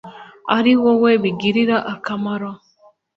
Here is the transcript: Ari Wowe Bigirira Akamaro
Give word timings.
Ari 0.57 0.71
Wowe 0.81 1.11
Bigirira 1.21 1.77
Akamaro 1.93 2.51